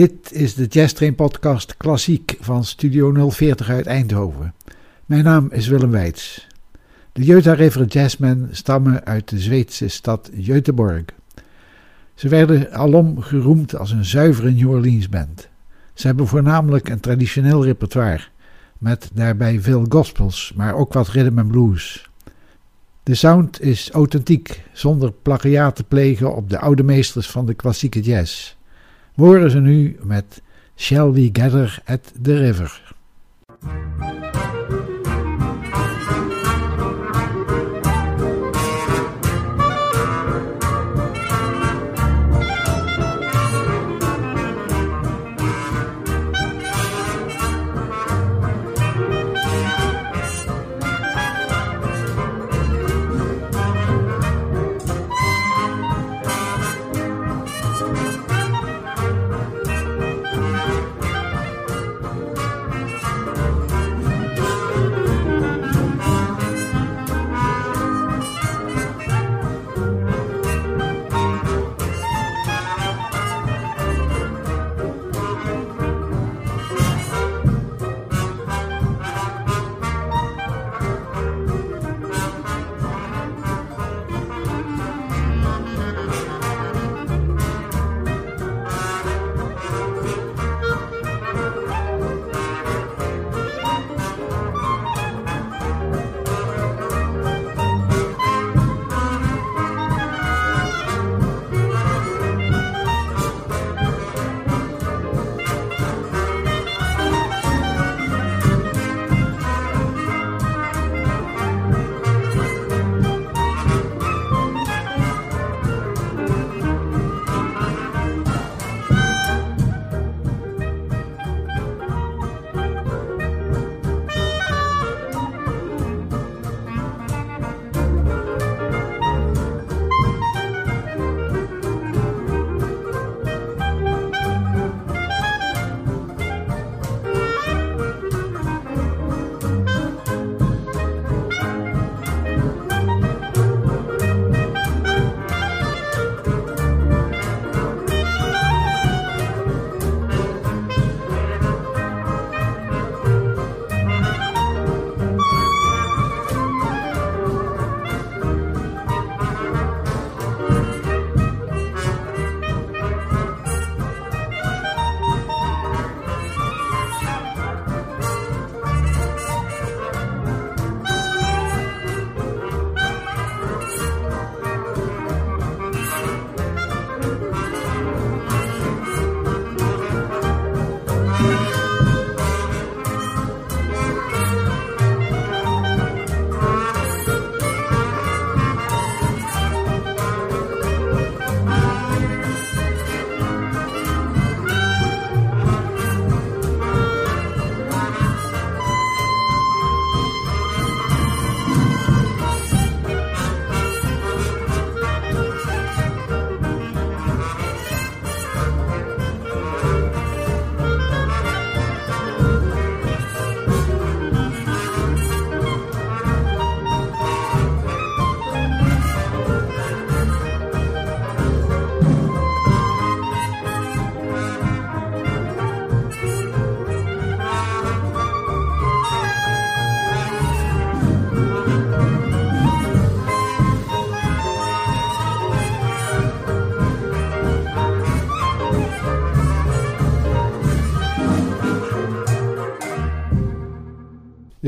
[0.00, 4.54] Dit is de Jazz Train podcast Klassiek van Studio 040 uit Eindhoven.
[5.06, 6.46] Mijn naam is Willem Weits.
[7.12, 11.04] De Jeuta River Jazzmen stammen uit de Zweedse stad Göteborg.
[12.14, 15.48] Ze werden alom geroemd als een zuivere New Orleans band.
[15.94, 18.22] Ze hebben voornamelijk een traditioneel repertoire,
[18.78, 22.10] met daarbij veel gospels, maar ook wat rhythm and blues.
[23.02, 28.00] De sound is authentiek, zonder plagiaat te plegen op de oude meesters van de klassieke
[28.00, 28.58] jazz.
[29.20, 30.42] Horen ze nu met
[30.76, 32.80] Shall We Gather at the River.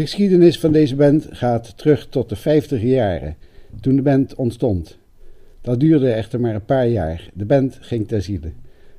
[0.03, 3.37] De geschiedenis van deze band gaat terug tot de 50 jaren,
[3.81, 4.99] toen de band ontstond.
[5.61, 7.31] Dat duurde echter maar een paar jaar.
[7.35, 8.53] De band ging ter ziele.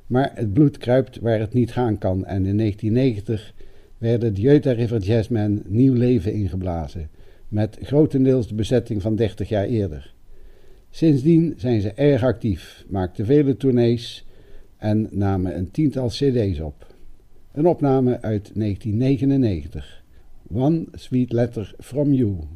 [0.06, 3.54] Maar het bloed kruipt waar het niet gaan kan en in 1990
[3.98, 7.08] werden de Jeuta River Jazzmen nieuw leven ingeblazen,
[7.48, 10.14] met grotendeels de bezetting van 30 jaar eerder.
[10.90, 14.26] Sindsdien zijn ze erg actief, maakten vele tournees
[14.76, 16.94] en namen een tiental cd's op.
[17.52, 20.03] Een opname uit 1999.
[20.48, 22.53] One Sweet Letter from You.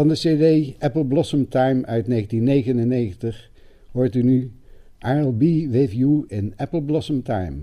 [0.00, 3.50] Van de CD Apple Blossom Time uit 1999
[3.90, 4.52] hoort u nu
[4.98, 7.56] I'll Be With You in Apple Blossom Time.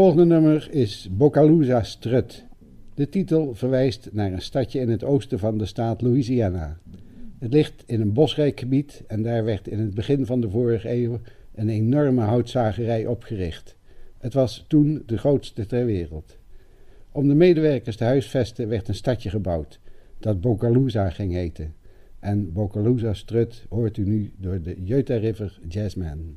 [0.00, 2.44] Volgende nummer is Bocalusa Strut.
[2.94, 6.78] De titel verwijst naar een stadje in het oosten van de staat Louisiana.
[7.38, 10.90] Het ligt in een bosrijk gebied en daar werd in het begin van de vorige
[10.90, 11.18] eeuw
[11.54, 13.76] een enorme houtzagerij opgericht.
[14.18, 16.38] Het was toen de grootste ter wereld.
[17.12, 19.80] Om de medewerkers te huisvesten werd een stadje gebouwd,
[20.18, 21.74] dat Bocalusa ging heten.
[22.20, 26.36] En Bocalusa Strut hoort u nu door de Jeuta River Jazzman.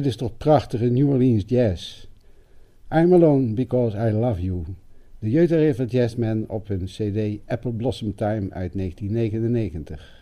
[0.00, 2.06] Dit is toch prachtige New Orleans jazz.
[2.90, 4.64] I'm Alone Because I Love You.
[5.18, 10.19] De Jeuter River Jazzman op hun cd Apple Blossom Time uit 1999.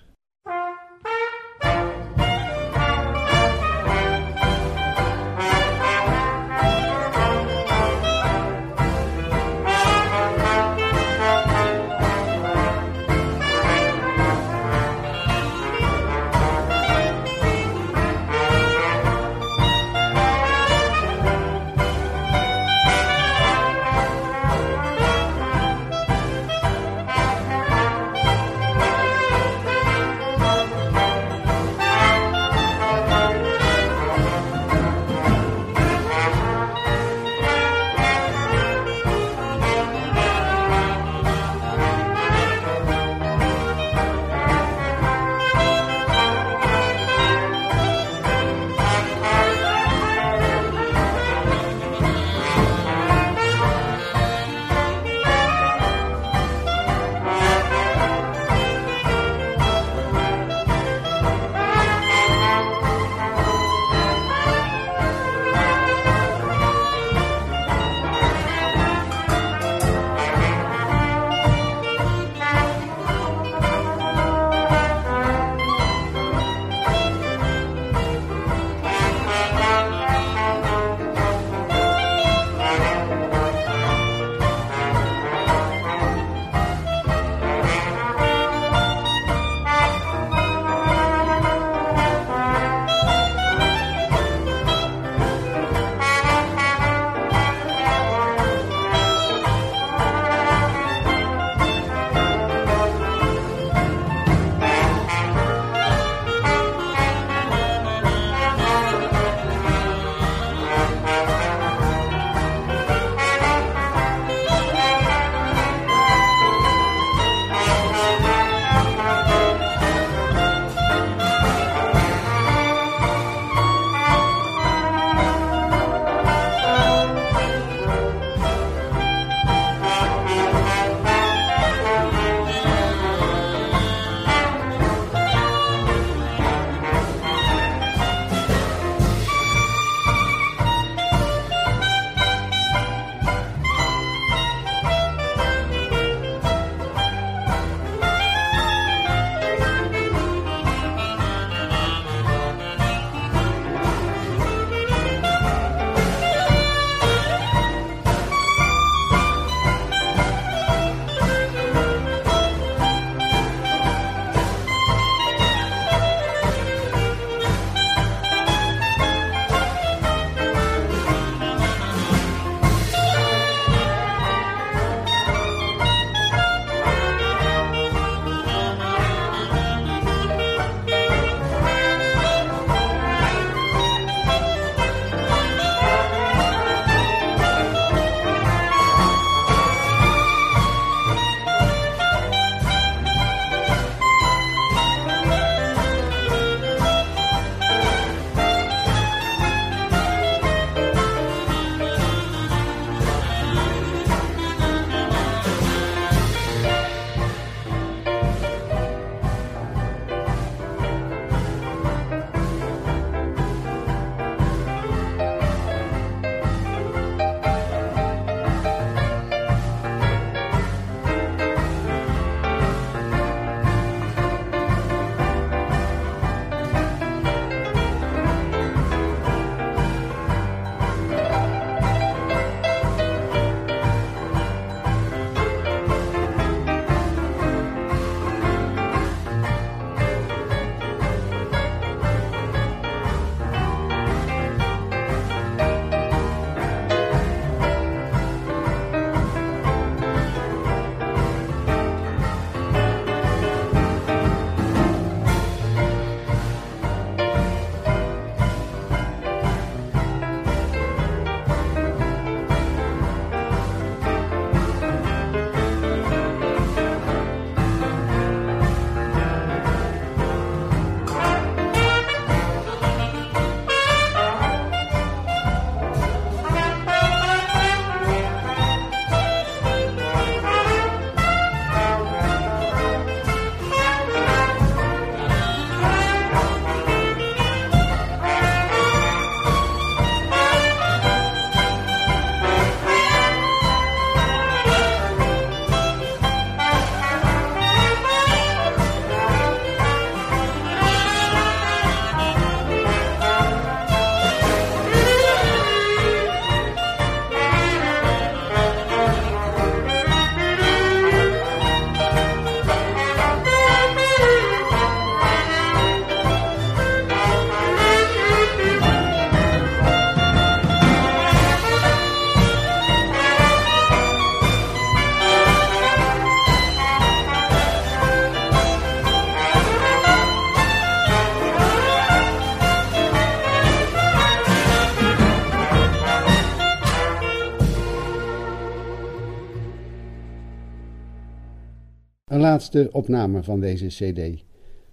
[342.48, 344.42] Laatste opname van deze CD.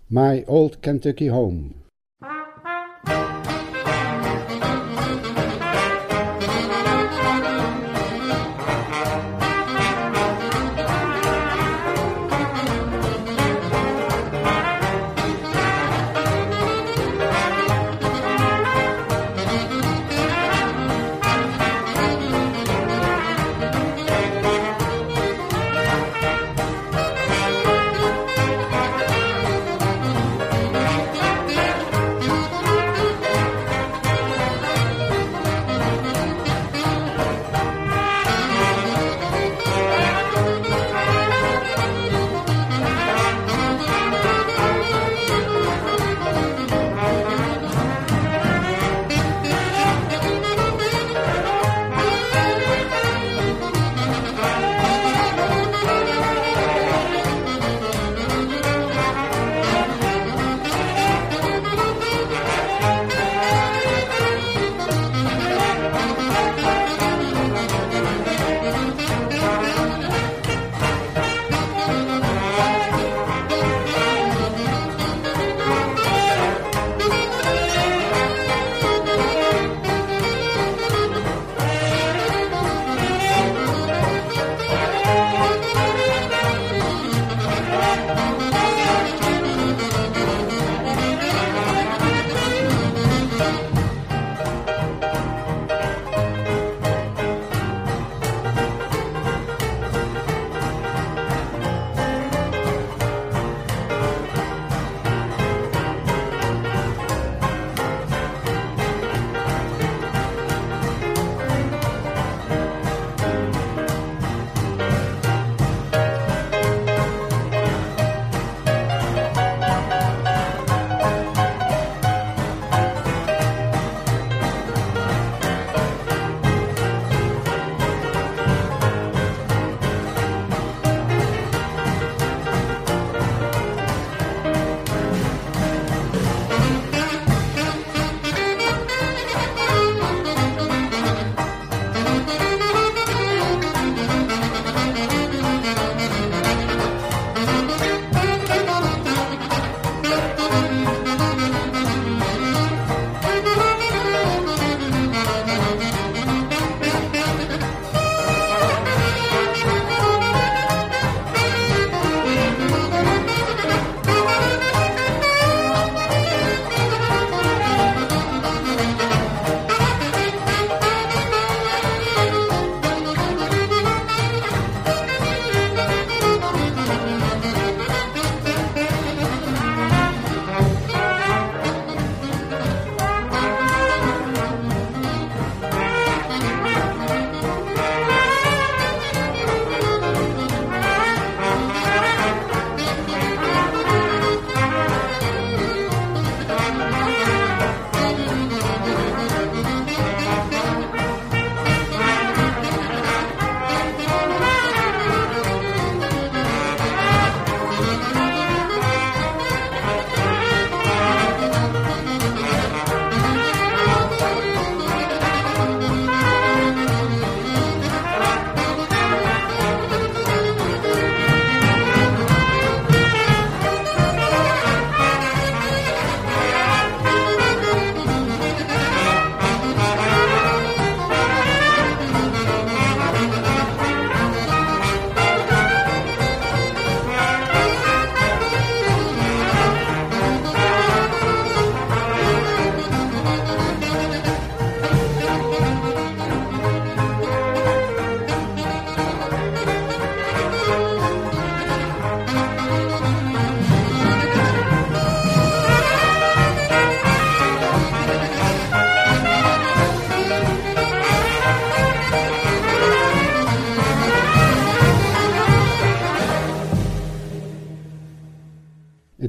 [0.06, 1.62] My Old Kentucky Home.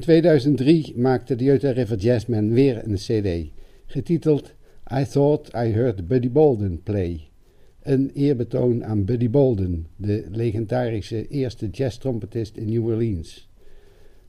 [0.07, 3.51] 2003 maakte de Utah River Jazzmen weer een cd,
[3.85, 4.53] getiteld
[4.99, 7.29] I Thought I Heard Buddy Bolden Play.
[7.81, 13.49] Een eerbetoon aan Buddy Bolden, de legendarische eerste jazztrompetist in New Orleans.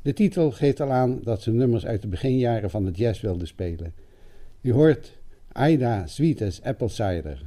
[0.02, 3.46] De titel geeft al aan dat ze nummers uit de beginjaren van de jazz wilden
[3.46, 3.94] spelen.
[4.60, 5.18] U hoort
[5.68, 7.42] Ida Sweet as Apple Cider.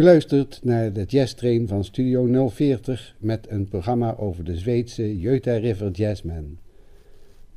[0.00, 5.18] U luistert naar de Jazz Train van Studio 040 met een programma over de Zweedse
[5.18, 6.58] Jeuta River Jazzman.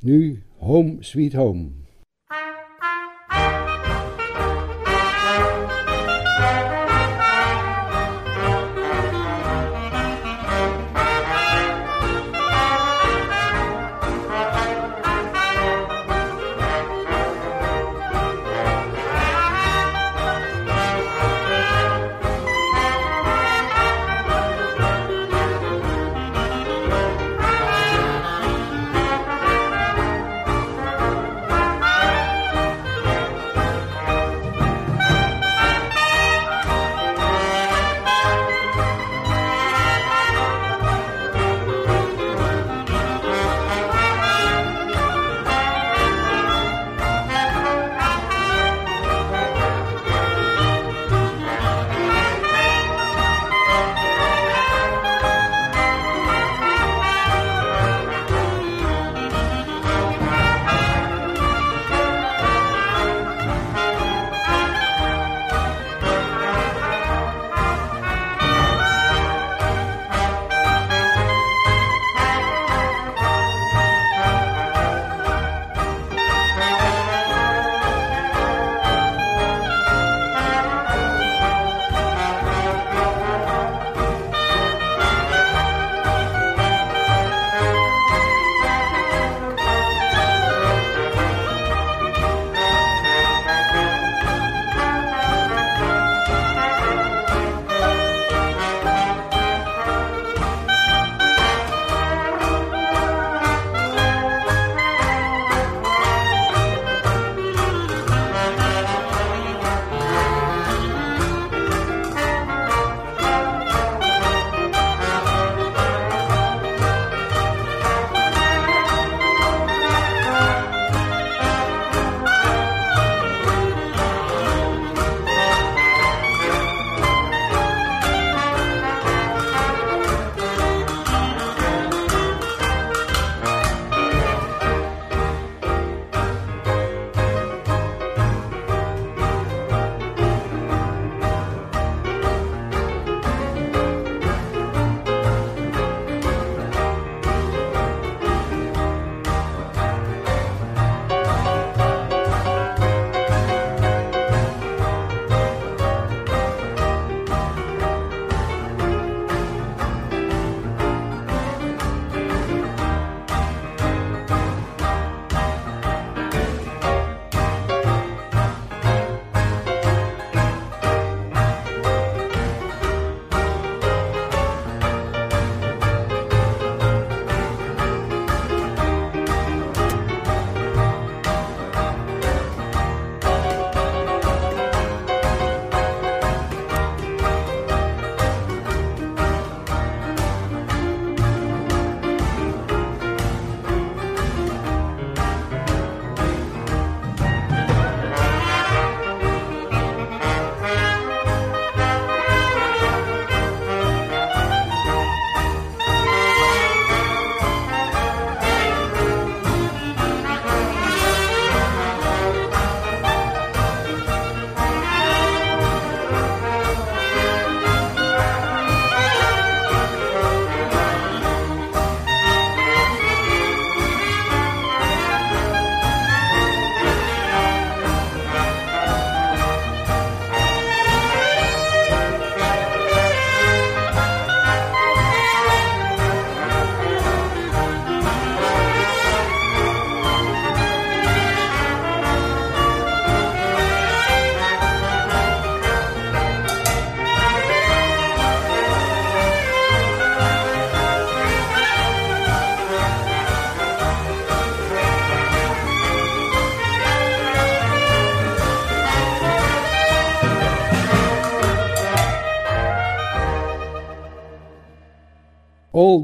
[0.00, 1.66] Nu Home Sweet Home.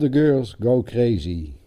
[0.01, 1.60] The Girls Go Crazy.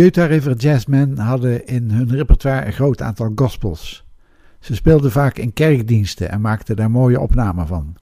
[0.00, 4.04] Utah River Jazzmen hadden in hun repertoire een groot aantal gospels.
[4.60, 7.96] Ze speelden vaak in kerkdiensten en maakten daar mooie opnamen van.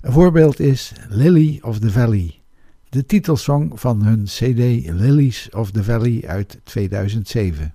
[0.00, 2.40] Een voorbeeld is Lily of the Valley,
[2.88, 7.74] de titelsong van hun CD Lilies of the Valley uit 2007.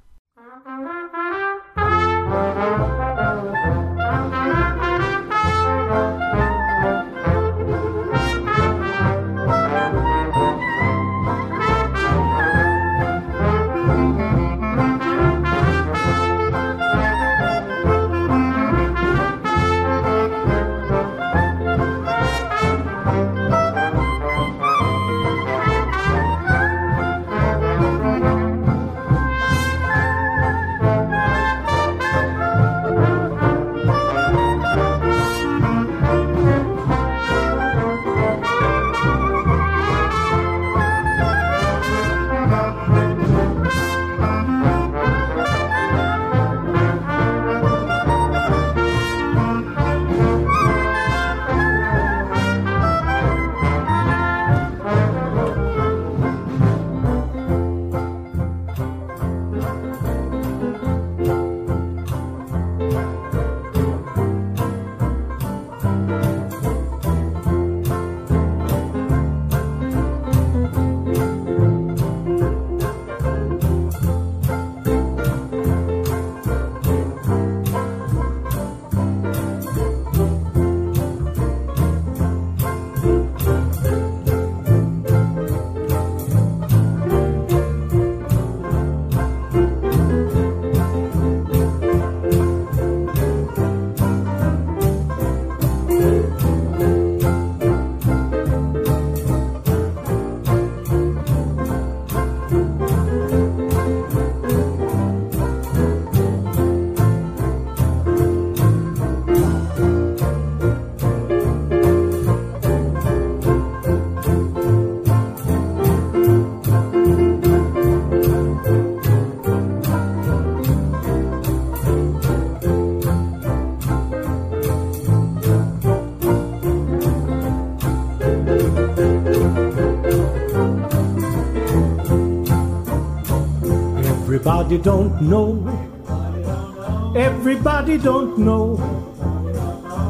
[134.77, 137.13] Everybody don't know.
[137.15, 138.75] Everybody don't know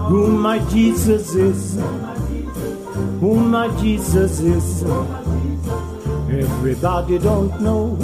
[0.10, 1.76] who my Jesus is.
[3.22, 4.84] Who my Jesus is.
[6.44, 7.96] Everybody don't know.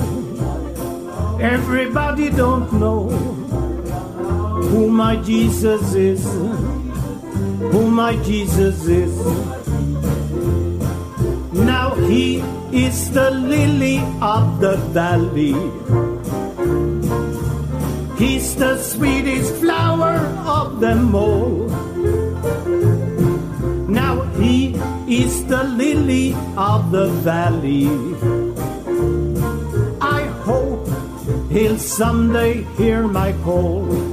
[1.41, 3.09] Everybody don't know
[4.69, 6.23] who my Jesus is.
[7.73, 9.13] Who my Jesus is.
[11.51, 12.37] Now he
[12.71, 15.82] is the lily of the valley.
[18.43, 21.69] He's the sweetest flower of them all.
[23.87, 24.75] Now he
[25.07, 27.87] is the lily of the valley.
[30.01, 30.89] I hope
[31.49, 34.12] he'll someday hear my call.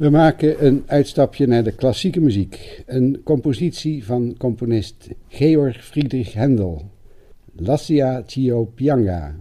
[0.00, 2.82] We maken een uitstapje naar de klassieke muziek.
[2.86, 6.90] Een compositie van componist Georg Friedrich Händel.
[7.56, 9.36] Lascia Chio Pianga.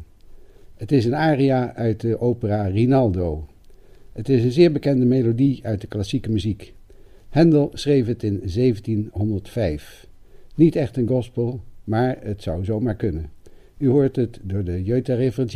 [0.76, 3.48] Het is een aria uit de opera Rinaldo.
[4.14, 6.74] Het is een zeer bekende melodie uit de klassieke muziek.
[7.30, 10.08] Händel schreef het in 1705.
[10.56, 13.30] Niet echt een gospel, maar het zou zomaar kunnen.
[13.78, 15.50] U hoort het door de Jeuta River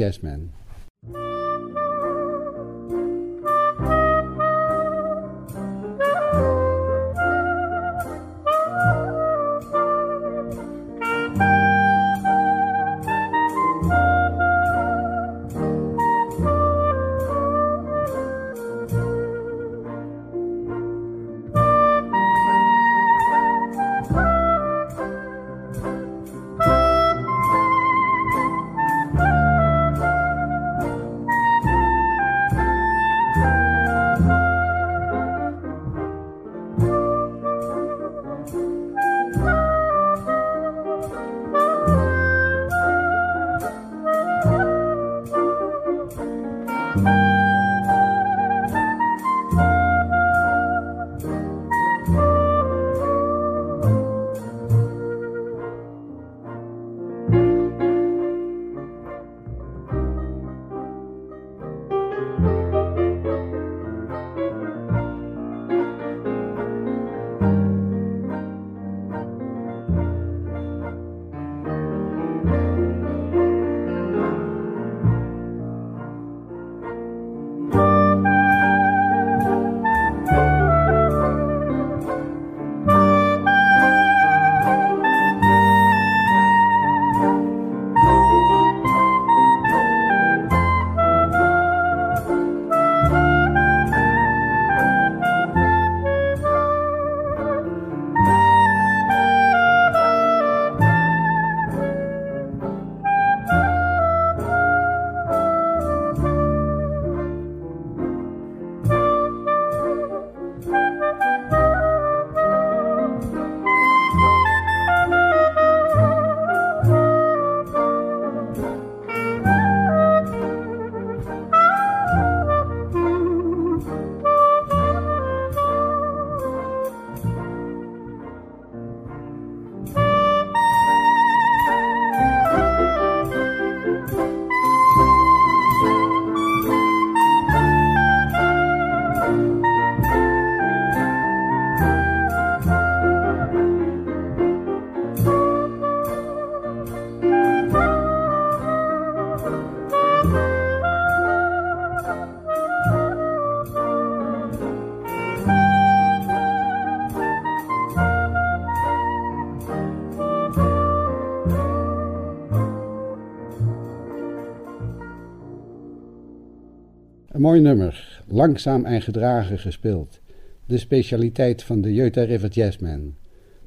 [167.44, 170.20] mooi nummer, langzaam en gedragen gespeeld.
[170.66, 173.16] De specialiteit van de Jeuta River Jazzmen.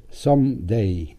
[0.09, 1.16] Someday.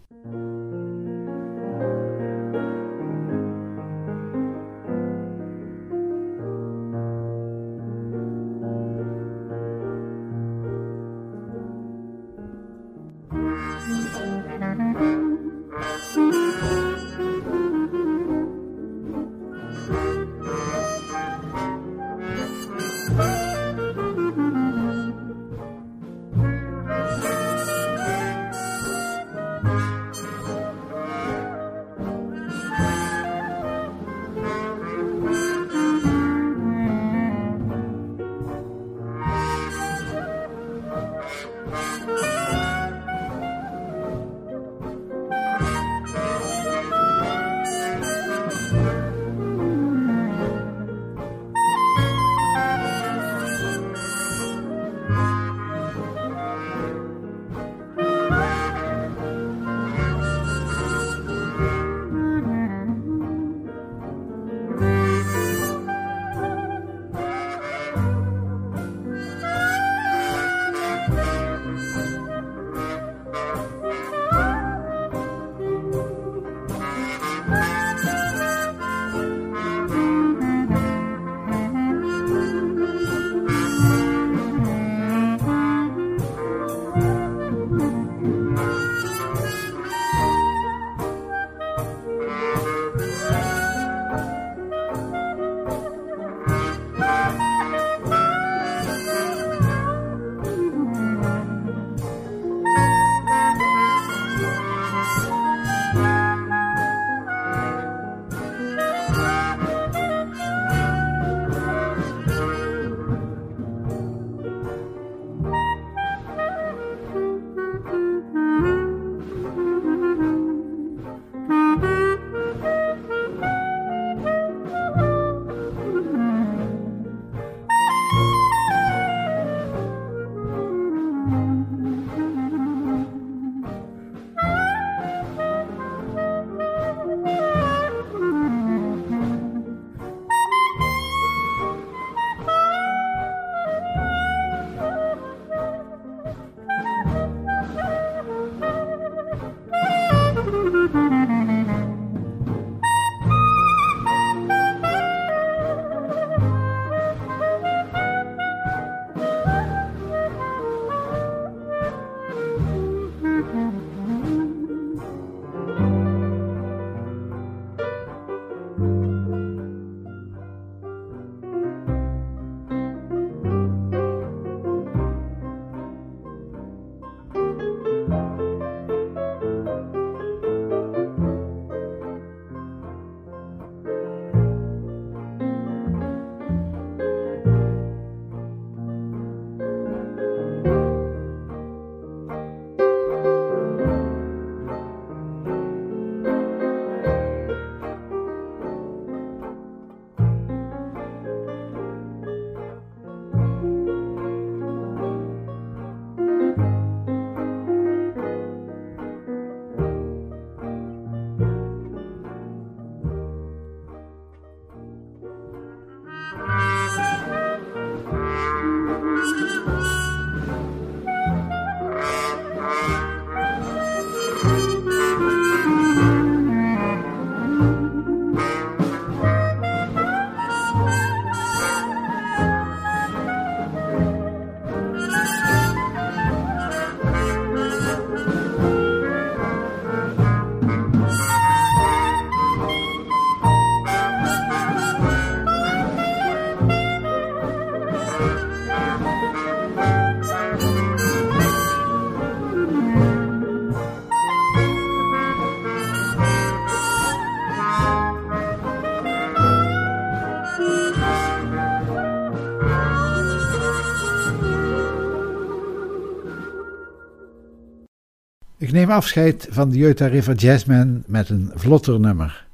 [268.59, 272.47] Ik neem afscheid van de Utah River Jazzmen met een vlotter nummer.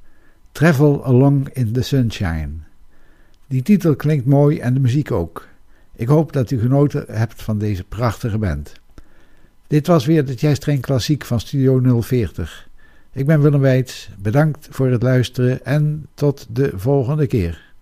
[0.52, 2.50] Travel Along in the Sunshine.
[3.46, 5.48] Die titel klinkt mooi en de muziek ook.
[5.96, 8.72] Ik hoop dat u genoten hebt van deze prachtige band.
[9.66, 12.68] Dit was weer de Jazz Train Klassiek van Studio 040.
[13.12, 17.74] Ik ben Willem Weits, bedankt voor het luisteren en tot de volgende keer.